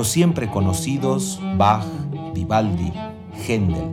[0.00, 1.84] Los siempre conocidos Bach,
[2.32, 2.90] Vivaldi,
[3.46, 3.84] Händel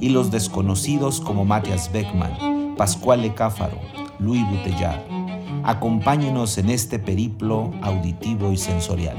[0.00, 3.78] y los desconocidos como Matthias Beckmann, Pascual Cáfaro,
[4.18, 4.98] Louis Bouteillard.
[5.62, 9.16] Acompáñenos en este periplo auditivo y sensorial.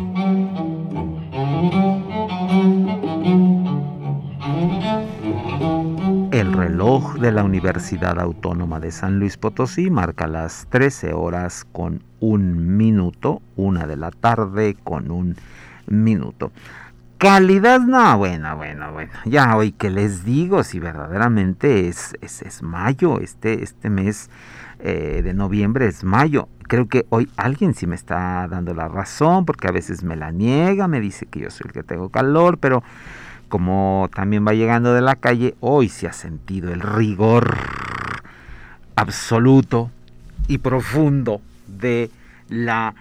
[6.33, 12.03] El reloj de la Universidad Autónoma de San Luis Potosí marca las 13 horas con
[12.19, 15.37] un minuto, una de la tarde con un
[15.87, 16.51] minuto.
[17.17, 19.11] Calidad, no, bueno, bueno, bueno.
[19.25, 24.29] Ya hoy que les digo, si verdaderamente es, es, mayo, este, este mes
[24.79, 26.49] eh, de noviembre es mayo.
[26.67, 30.31] Creo que hoy alguien sí me está dando la razón, porque a veces me la
[30.31, 32.83] niega, me dice que yo soy el que tengo calor, pero
[33.47, 37.55] como también va llegando de la calle, hoy se ha sentido el rigor
[38.95, 39.91] absoluto
[40.47, 42.09] y profundo de
[42.49, 42.95] la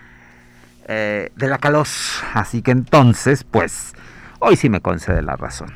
[0.88, 1.86] eh, de la calor.
[2.34, 3.92] Así que entonces, pues,
[4.38, 5.72] hoy sí me concede la razón.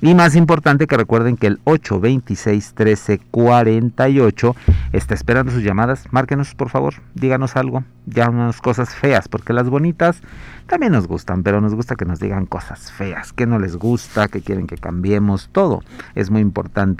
[0.00, 4.56] Y más importante que recuerden que el 826 13 48
[4.92, 6.04] está esperando sus llamadas.
[6.10, 10.20] Márquenos por favor, díganos algo, unas cosas feas, porque las bonitas
[10.66, 14.28] también nos gustan, pero nos gusta que nos digan cosas feas, que no les gusta,
[14.28, 15.82] que quieren que cambiemos, todo
[16.14, 16.95] es muy importante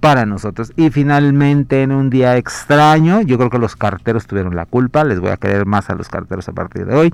[0.00, 0.72] para nosotros.
[0.76, 5.20] Y finalmente, en un día extraño, yo creo que los carteros tuvieron la culpa, les
[5.20, 7.12] voy a querer más a los carteros a partir de hoy.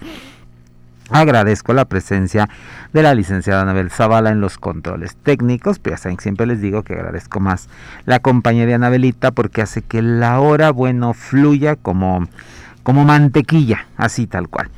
[1.10, 2.48] Agradezco la presencia
[2.92, 6.84] de la licenciada Anabel Zavala en los controles técnicos, pero ya saben, siempre les digo
[6.84, 7.68] que agradezco más
[8.06, 12.28] la compañía de Anabelita porque hace que la hora, bueno, fluya como,
[12.82, 14.70] como mantequilla, así tal cual.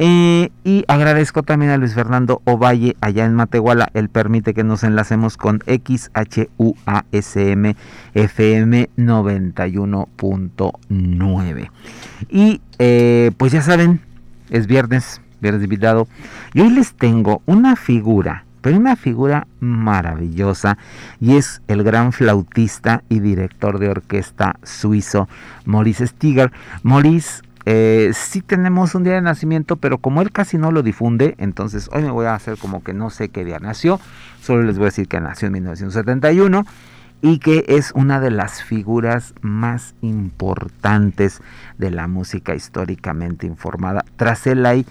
[0.00, 3.88] Eh, y agradezco también a Luis Fernando Ovalle allá en Matehuala.
[3.94, 7.74] Él permite que nos enlacemos con XHUASM
[8.14, 11.70] FM 91.9.
[12.30, 14.00] Y eh, pues ya saben,
[14.50, 16.06] es viernes, viernes invitado.
[16.54, 20.78] Y hoy les tengo una figura pero una figura maravillosa
[21.20, 25.28] y es el gran flautista y director de orquesta suizo
[25.64, 26.52] Maurice Stiger.
[26.82, 31.34] Maurice eh, sí tenemos un día de nacimiento, pero como él casi no lo difunde,
[31.36, 34.00] entonces hoy me voy a hacer como que no sé qué día nació,
[34.40, 36.64] solo les voy a decir que nació en 1971
[37.20, 41.42] y que es una de las figuras más importantes
[41.76, 44.02] de la música históricamente informada.
[44.16, 44.86] Tras él hay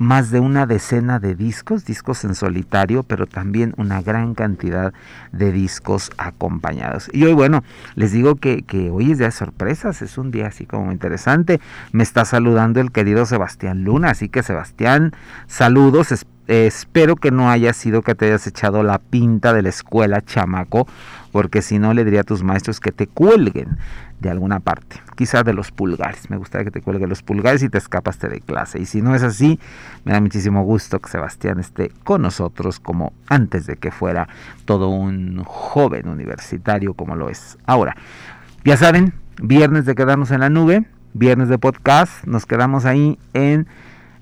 [0.00, 4.94] más de una decena de discos, discos en solitario, pero también una gran cantidad
[5.30, 7.10] de discos acompañados.
[7.12, 7.62] Y hoy, bueno,
[7.96, 11.60] les digo que, hoy es día de sorpresas, es un día así como interesante.
[11.92, 15.12] Me está saludando el querido Sebastián Luna, así que Sebastián,
[15.46, 16.14] saludos.
[16.46, 20.88] espero que no haya sido que te hayas echado la pinta de la escuela, chamaco,
[21.32, 23.78] porque si no le diría a tus maestros que te cuelguen
[24.20, 26.28] de alguna parte, quizás de los pulgares.
[26.30, 28.80] Me gustaría que te cuelgue los pulgares y te escapaste de clase.
[28.80, 29.58] Y si no es así,
[30.04, 34.28] me da muchísimo gusto que Sebastián esté con nosotros como antes de que fuera
[34.64, 37.96] todo un joven universitario como lo es ahora.
[38.64, 40.84] Ya saben, viernes de quedarnos en la nube,
[41.14, 43.66] viernes de podcast, nos quedamos ahí en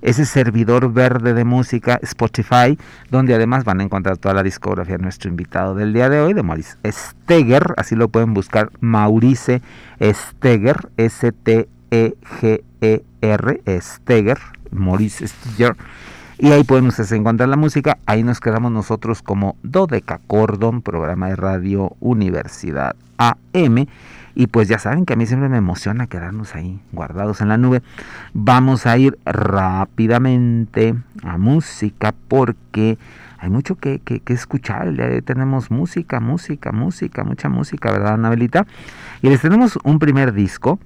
[0.01, 2.77] ese servidor verde de música Spotify,
[3.09, 6.33] donde además van a encontrar toda la discografía de nuestro invitado del día de hoy,
[6.33, 9.61] de Maurice Steger, así lo pueden buscar, Maurice
[10.01, 11.71] Steger, S-T-E-G-E-R,
[13.81, 14.37] Steger,
[14.71, 15.75] Maurice Steger,
[16.37, 21.27] y ahí pueden ustedes encontrar la música, ahí nos quedamos nosotros como Dodeca Cordon, programa
[21.27, 23.87] de radio Universidad AM,
[24.39, 27.57] y pues ya saben que a mí siempre me emociona quedarnos ahí guardados en la
[27.57, 27.81] nube.
[28.33, 32.97] Vamos a ir rápidamente a música porque
[33.37, 34.87] hay mucho que, que, escuchar.
[34.87, 38.65] El tenemos música, música, música, mucha música, ¿verdad, Anabelita?
[39.21, 40.79] Y les tenemos un primer disco.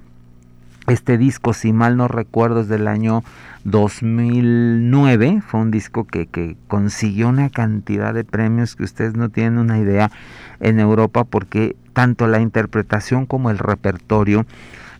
[0.87, 3.23] Este disco, si mal no recuerdo, es del año
[3.63, 5.41] 2009.
[5.45, 9.79] Fue un disco que, que consiguió una cantidad de premios que ustedes no tienen una
[9.79, 10.11] idea
[10.59, 14.45] en Europa porque tanto la interpretación como el repertorio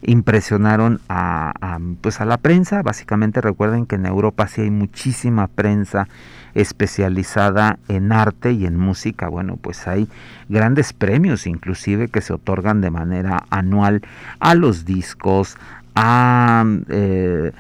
[0.05, 2.81] impresionaron a, pues a la prensa.
[2.81, 6.07] Básicamente recuerden que en Europa sí hay muchísima prensa
[6.53, 9.27] especializada en arte y en música.
[9.27, 10.07] Bueno, pues hay
[10.50, 14.01] grandes premios inclusive que se otorgan de manera anual
[14.39, 15.57] a los discos,
[15.95, 16.65] a...
[16.89, 17.51] Eh,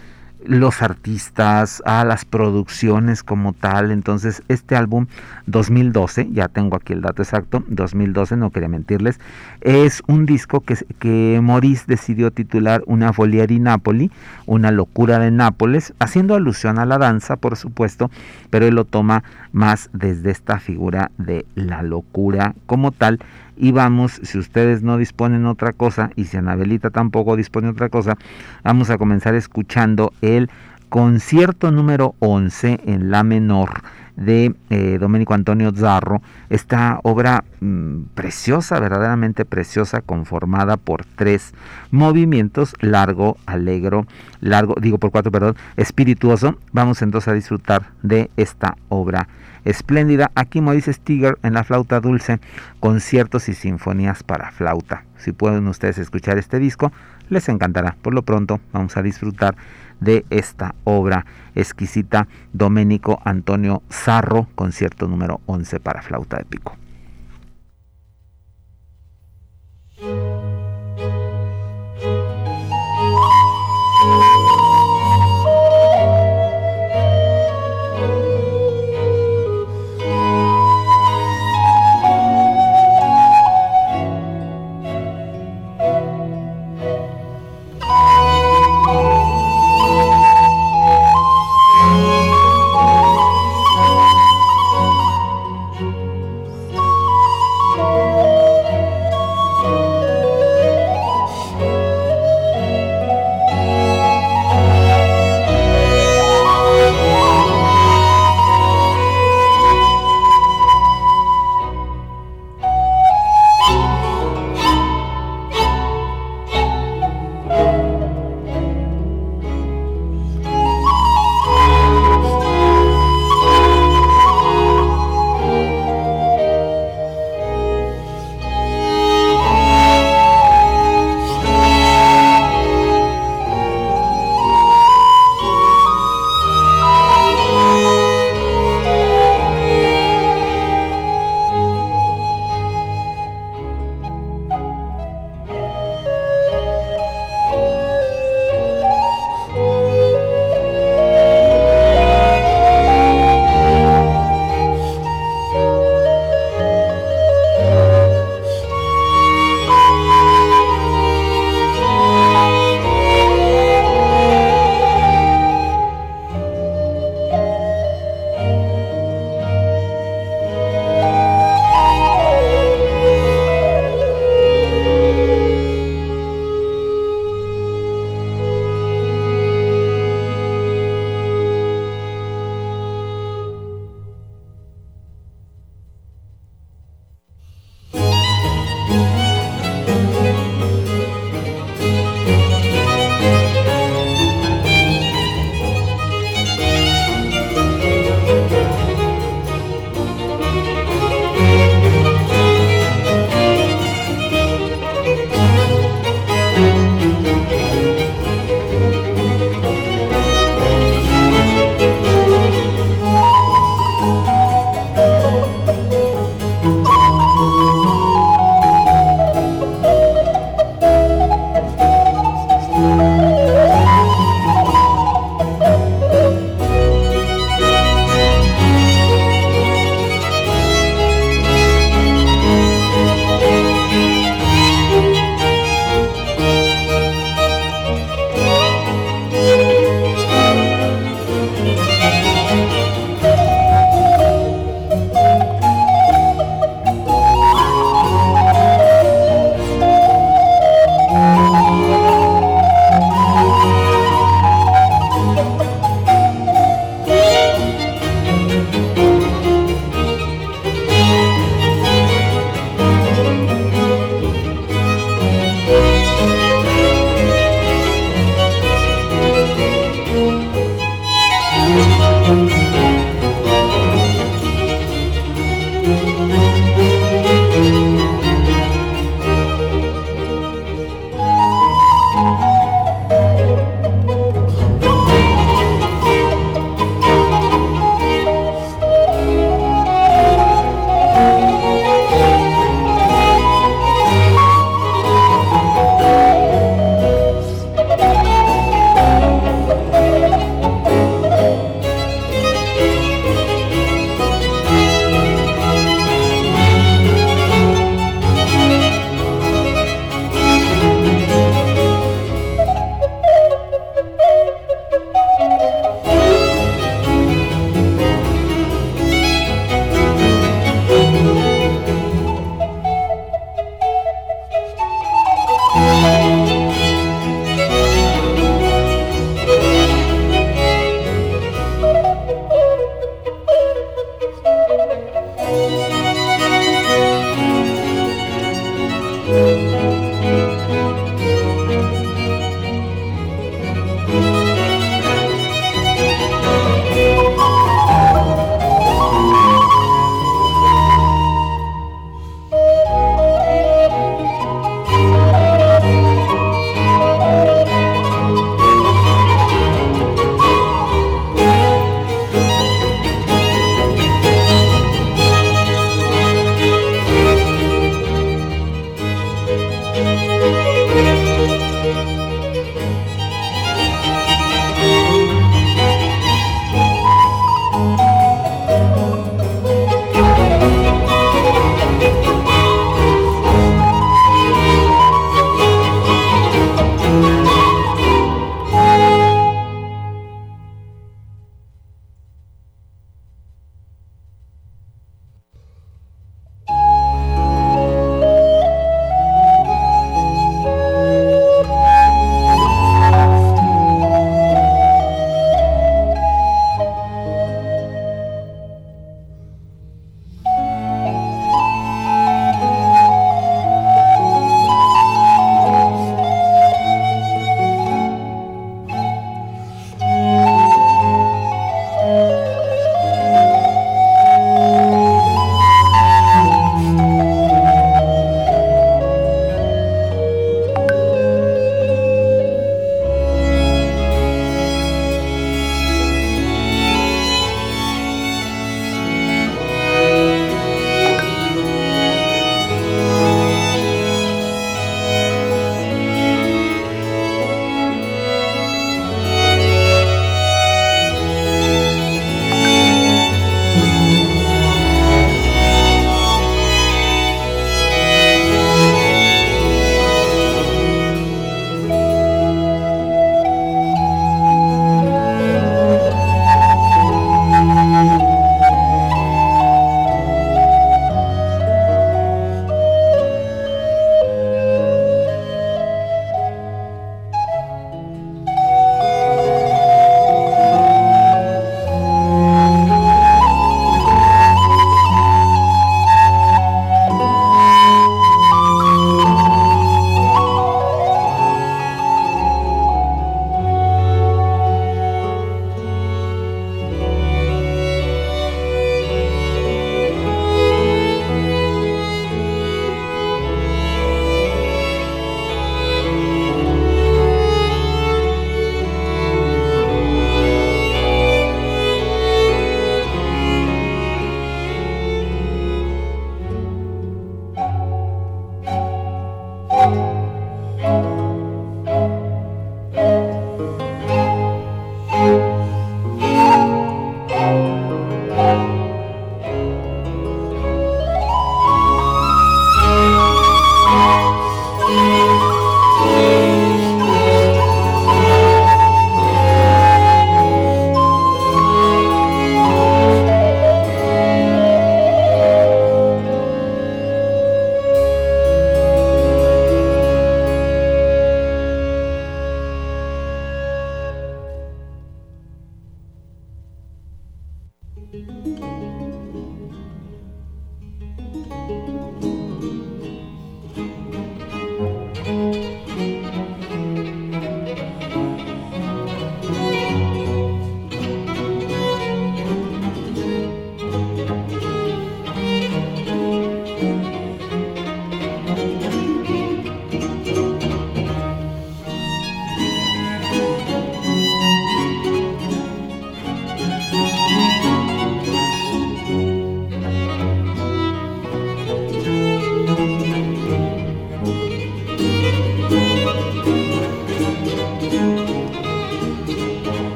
[0.45, 3.91] los artistas, a las producciones como tal.
[3.91, 5.07] Entonces, este álbum
[5.47, 9.19] 2012, ya tengo aquí el dato exacto, 2012, no quería mentirles,
[9.61, 11.39] es un disco que, que
[11.87, 14.11] decidió titular Una Folieri Napoli,
[14.45, 18.09] una locura de Nápoles, haciendo alusión a la danza, por supuesto,
[18.49, 23.19] pero él lo toma más desde esta figura de la locura como tal
[23.55, 28.17] y vamos, si ustedes no disponen otra cosa y si Anabelita tampoco dispone otra cosa,
[28.63, 30.49] vamos a comenzar escuchando el
[30.89, 33.81] concierto número 11 en la menor
[34.15, 41.53] de eh, Domenico Antonio Zarro, esta obra mm, preciosa, verdaderamente preciosa, conformada por tres
[41.91, 44.05] movimientos, largo, alegro,
[44.41, 46.57] largo, digo por cuatro, perdón, espirituoso.
[46.71, 49.27] Vamos entonces a disfrutar de esta obra
[49.65, 50.31] espléndida.
[50.35, 52.39] Aquí Maurice Stiger en la flauta dulce,
[52.79, 55.05] conciertos y sinfonías para flauta.
[55.17, 56.91] Si pueden ustedes escuchar este disco,
[57.29, 57.95] les encantará.
[58.01, 59.55] Por lo pronto, vamos a disfrutar
[59.99, 61.25] de esta obra
[61.55, 66.77] exquisita Domenico Antonio Zarro, concierto número 11 para flauta de pico.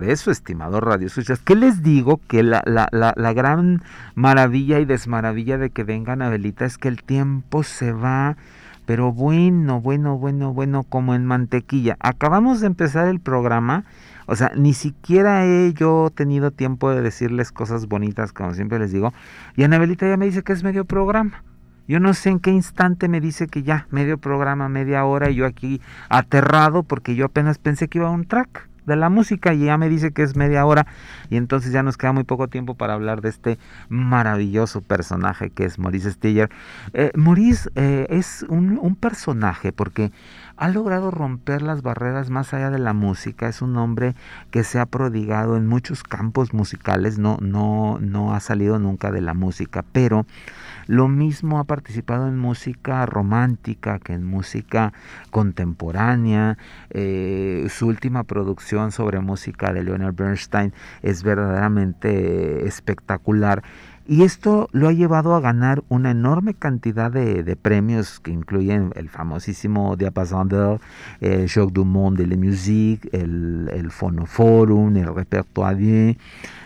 [0.00, 1.40] Regreso, estimado Radio Suchas.
[1.40, 2.20] ¿Qué les digo?
[2.28, 2.62] Que la,
[3.34, 3.82] gran
[4.14, 8.36] maravilla y desmaravilla de que vengan a Velita es que el tiempo se va,
[8.86, 11.96] pero bueno, bueno, bueno, bueno, como en mantequilla.
[12.00, 13.84] Acabamos de empezar el programa,
[14.26, 18.92] o sea, ni siquiera he yo tenido tiempo de decirles cosas bonitas, como siempre les
[18.92, 19.12] digo,
[19.56, 21.42] y Anabelita ya me dice que es medio programa.
[21.88, 25.36] Yo no sé en qué instante me dice que ya, medio programa, media hora, y
[25.36, 29.54] yo aquí aterrado porque yo apenas pensé que iba a un track de la música
[29.54, 30.86] y ya me dice que es media hora
[31.30, 35.64] y entonces ya nos queda muy poco tiempo para hablar de este maravilloso personaje que
[35.64, 36.50] es Maurice Stiller.
[36.94, 40.10] Eh, Maurice eh, es un, personaje porque
[40.56, 44.16] ha logrado romper las barreras más allá de la música, es un hombre
[44.50, 49.20] que se ha prodigado en muchos campos musicales, no, no, no ha salido nunca de
[49.20, 50.26] la música, pero
[50.88, 54.94] lo mismo ha participado en música romántica que en música
[55.30, 56.56] contemporánea.
[56.88, 63.62] Eh, su última producción sobre música de Leonard Bernstein es verdaderamente espectacular.
[64.06, 69.10] Y esto lo ha llevado a ganar una enorme cantidad de, premios que incluyen el
[69.10, 70.80] famosísimo Diapason d'Or,
[71.20, 76.16] el du Monde de la Musique, el, el Phonoforum, el Repertoire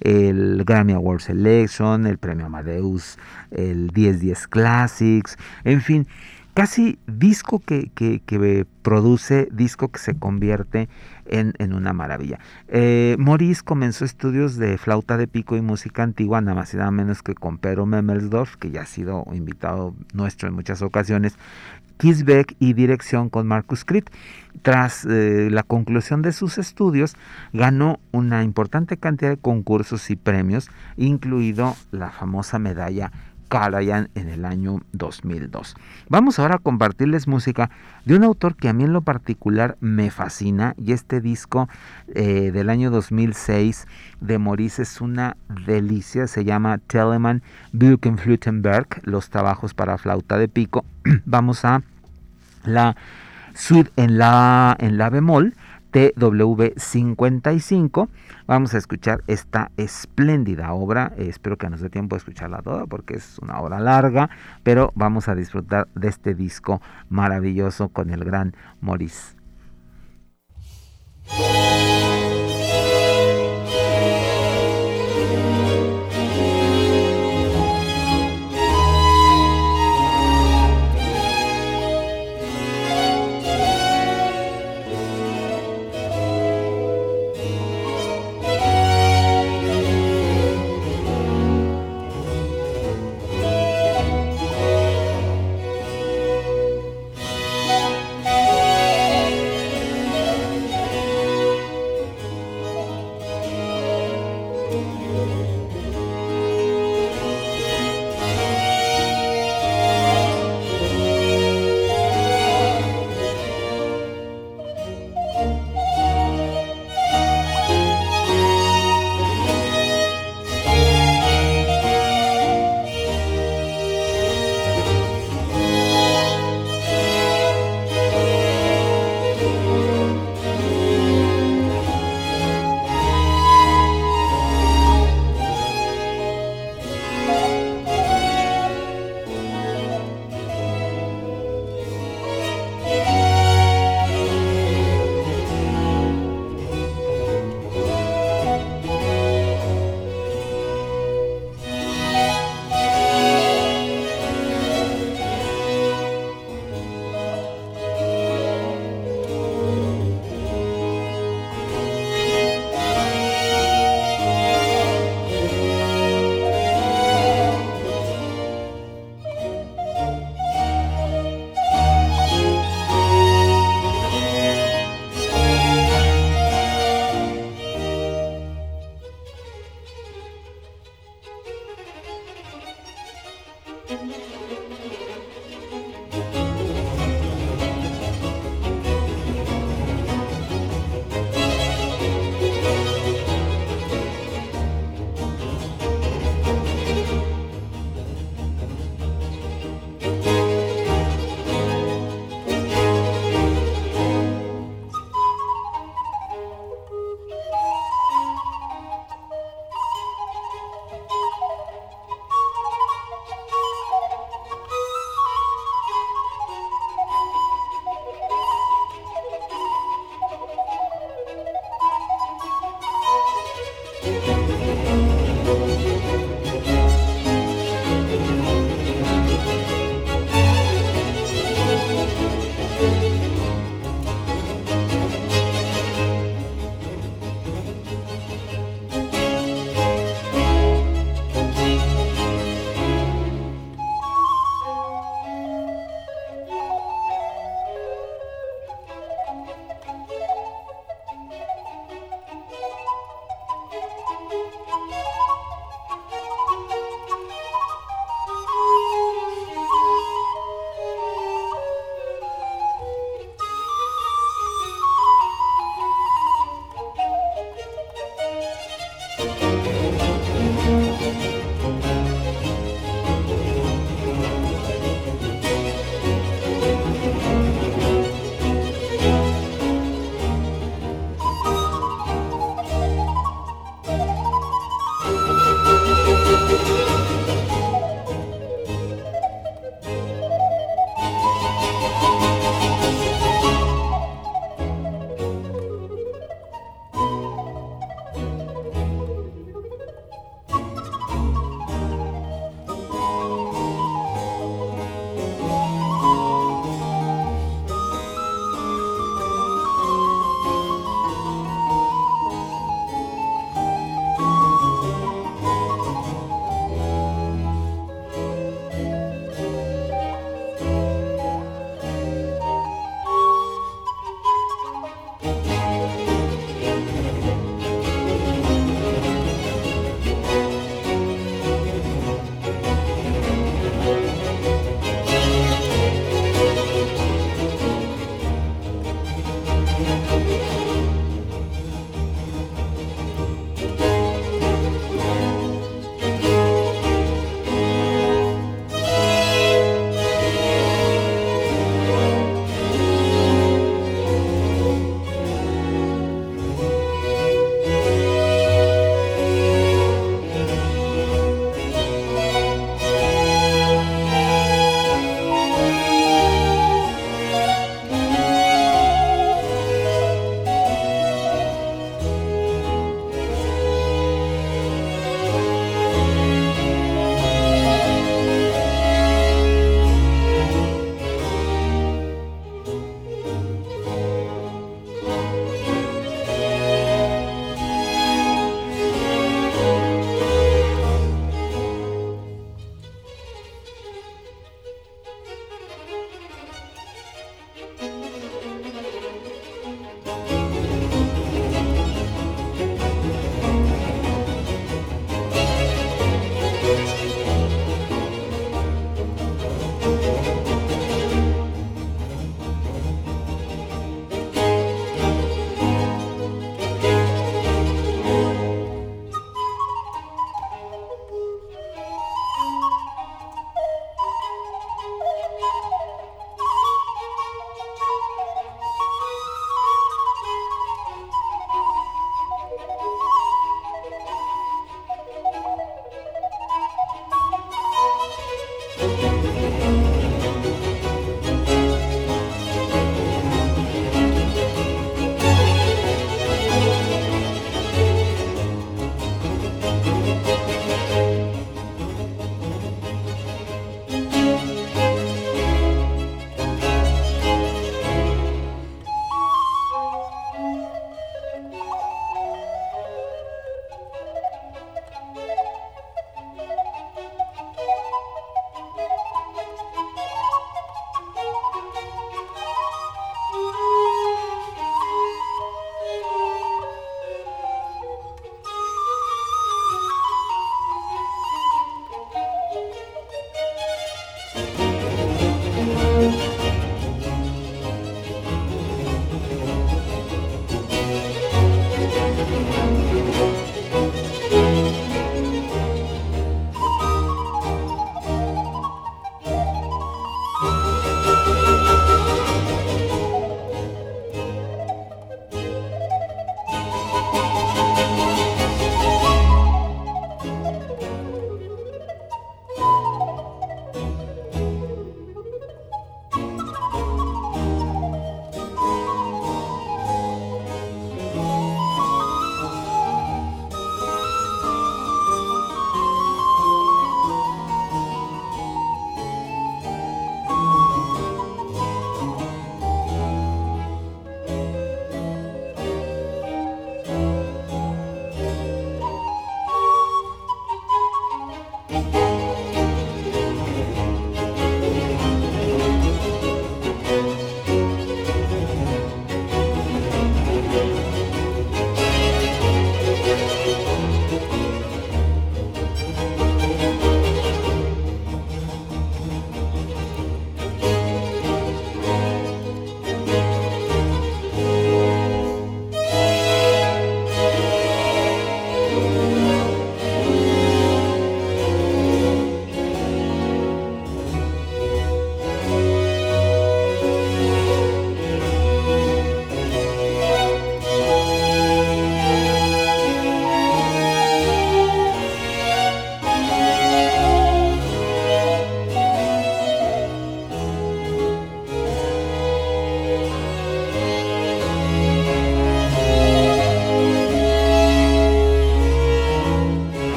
[0.00, 3.18] el Grammy Award Selection, el Premio Amadeus,
[3.50, 6.06] el 1010 Classics, en fin,
[6.54, 10.88] casi disco que, que, produce, disco que se convierte
[11.28, 12.38] en, en una maravilla.
[12.68, 16.90] Eh, Maurice comenzó estudios de flauta de pico y música antigua, nada más y nada
[16.90, 21.36] menos que con Pedro Memelsdorf, que ya ha sido invitado nuestro en muchas ocasiones,
[21.98, 24.10] Kisbeck y dirección con Marcus Critt.
[24.62, 27.14] Tras eh, la conclusión de sus estudios,
[27.52, 33.12] ganó una importante cantidad de concursos y premios, incluido la famosa medalla
[33.48, 35.76] Karajan en el año 2002.
[36.08, 37.70] Vamos ahora a compartirles música
[38.04, 41.68] de un autor que a mí en lo particular me fascina y este disco
[42.14, 43.86] eh, del año 2006
[44.20, 50.84] de Maurice es una delicia, se llama Telemann Buchenflutenberg, los trabajos para flauta de pico.
[51.24, 51.82] Vamos a
[52.64, 52.96] la
[53.54, 55.54] suite en la, en la bemol
[55.96, 58.08] TW55.
[58.46, 61.14] Vamos a escuchar esta espléndida obra.
[61.16, 64.28] espero que nos dé tiempo de escucharla toda porque es una obra larga,
[64.62, 69.36] pero vamos a disfrutar de este disco maravilloso con el gran Maurice.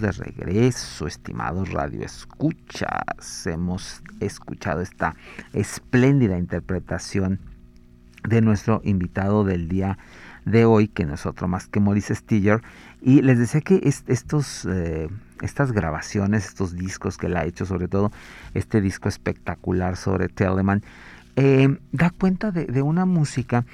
[0.00, 3.46] De regreso, estimados radioescuchas.
[3.46, 5.14] Hemos escuchado esta
[5.52, 7.40] espléndida interpretación
[8.28, 9.98] de nuestro invitado del día
[10.44, 12.62] de hoy, que no es otro más que Maurice Stiller.
[13.00, 15.08] Y les decía que estos, eh,
[15.42, 18.10] estas grabaciones, estos discos que él ha hecho, sobre todo
[18.54, 20.82] este disco espectacular sobre Telemann,
[21.36, 23.64] eh, da cuenta de, una música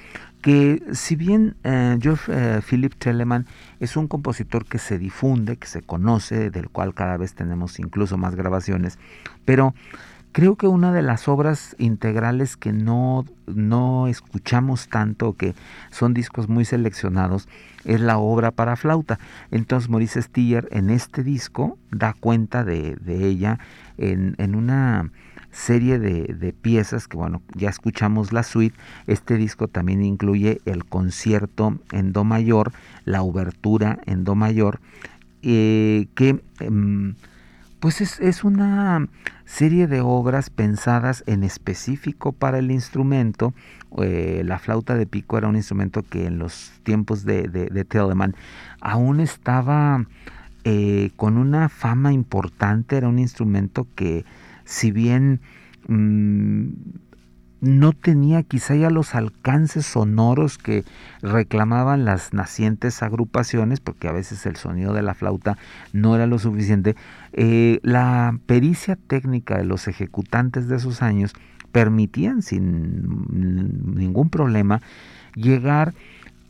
[0.45, 3.47] que si bien eh, eh, Philip Telemann
[3.79, 8.15] es un compositor que se difunde, que se conoce, del cual cada vez tenemos incluso
[8.15, 8.99] más grabaciones,
[9.43, 9.73] pero
[10.33, 15.55] creo que una de las obras integrales que no, no escuchamos tanto, que
[15.89, 17.47] son discos muy seleccionados,
[17.83, 19.17] es la obra para flauta.
[19.49, 23.57] Entonces Maurice Stiller en este disco da cuenta de, ella
[23.97, 25.09] en, en una
[25.55, 28.75] serie de, piezas que bueno ya escuchamos la suite.
[29.07, 32.73] Este disco también incluye el concierto en do mayor
[33.05, 34.81] la obertura en do mayor
[35.43, 37.15] eh, que em,
[37.79, 39.07] pues es, una
[39.45, 43.53] serie de obras pensadas en específico para el instrumento.
[44.01, 48.35] Eh, la flauta de pico era un instrumento que en los tiempos de, de, Telemann
[48.81, 50.05] aún estaba
[50.63, 52.97] eh, con una fama importante.
[52.97, 54.25] Era un instrumento que
[54.65, 55.39] si bien
[55.87, 56.67] mm,
[57.61, 60.83] no tenía quizá ya los alcances sonoros que
[61.21, 65.57] reclamaban las nacientes agrupaciones, porque a veces el sonido de la flauta
[65.93, 66.95] no era lo suficiente,
[67.33, 71.33] eh, la pericia técnica de los ejecutantes de esos años
[71.71, 73.25] permitían sin
[73.95, 74.81] ningún problema
[75.35, 75.93] llegar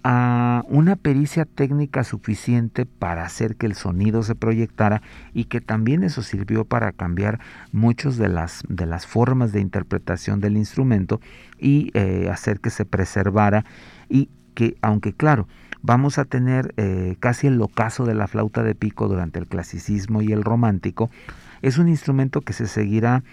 [0.07, 5.01] a una pericia técnica suficiente para hacer que el sonido se proyectara
[5.33, 7.39] y que también eso sirvió para cambiar
[7.71, 11.21] muchas de las, de las formas de interpretación del instrumento
[11.57, 13.65] y eh, hacer que se preservara
[14.07, 15.47] y que aunque claro
[15.81, 20.21] vamos a tener eh, casi el ocaso de la flauta de pico durante el clasicismo
[20.21, 21.09] y el romántico
[21.63, 23.23] es un instrumento que se seguirá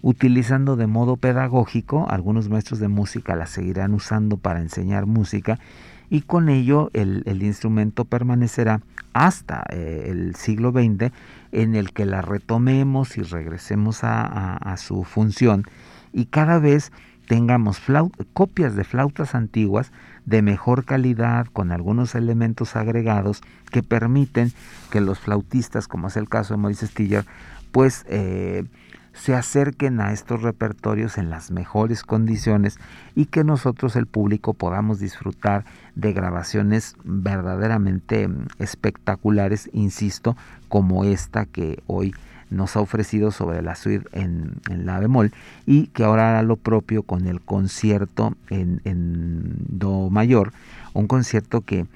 [0.00, 2.06] utilizando de modo pedagógico.
[2.08, 5.58] Algunos maestros de música la seguirán usando para enseñar música
[6.10, 8.80] y con ello el, instrumento permanecerá
[9.12, 11.12] hasta eh, el siglo XX
[11.52, 15.64] en el que la retomemos y regresemos a, su función
[16.12, 16.92] y cada vez
[17.28, 17.80] tengamos
[18.32, 19.92] copias de flautas antiguas
[20.26, 24.52] de mejor calidad con algunos elementos agregados que permiten
[24.90, 27.24] que los flautistas, como es el caso de Maurice Stiller,
[27.72, 28.64] pues eh,
[29.14, 32.78] se acerquen a estos repertorios en las mejores condiciones
[33.14, 40.36] y que nosotros el público podamos disfrutar de grabaciones verdaderamente mm, espectaculares, insisto,
[40.68, 42.12] como esta que hoy
[42.50, 45.32] nos ha ofrecido sobre la suite en, la bemol
[45.66, 50.52] y que ahora hará lo propio con el concierto en, en do mayor,
[50.92, 51.86] un concierto que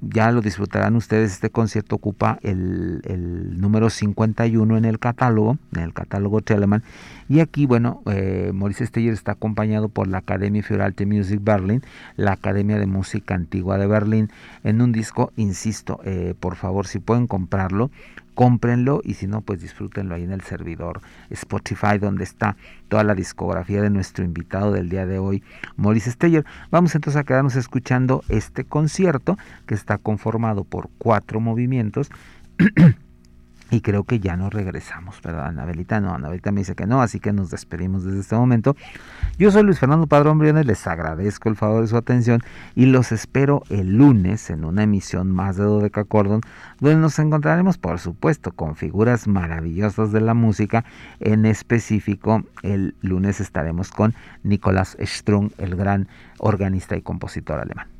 [0.00, 1.32] ya lo disfrutarán ustedes.
[1.32, 6.82] Este concierto ocupa el, el, número 51 en el catálogo, en el catálogo Telemann.
[7.28, 11.82] Y aquí, bueno, eh, Maurice Steyer está acompañado por la Academia Fioralte Music Berlin,
[12.16, 14.30] la Academia de Música Antigua de Berlín,
[14.64, 17.90] en un disco, insisto, eh, por favor, si pueden comprarlo,
[18.40, 22.56] cómprenlo y si no, pues disfrútenlo ahí en el servidor Spotify donde está
[22.88, 25.42] toda la discografía de nuestro invitado del día de hoy,
[25.76, 26.46] Maurice Steyer.
[26.70, 29.36] Vamos entonces a quedarnos escuchando este concierto
[29.66, 32.10] que está conformado por cuatro movimientos.
[33.70, 36.00] y creo que ya no regresamos, ¿verdad, Anabelita?
[36.00, 38.76] No, Anabelita me dice que no, así que nos despedimos desde este momento.
[39.38, 42.42] Yo soy Luis Fernando Padrón Briones, les agradezco el favor de su atención
[42.74, 46.40] y los espero el lunes en una emisión más de Dodeca Cordon,
[46.80, 50.84] donde nos encontraremos, por supuesto, con figuras maravillosas de la música.
[51.20, 56.08] En específico, el lunes estaremos con Nicolás Strung, el gran
[56.38, 57.99] organista y compositor alemán.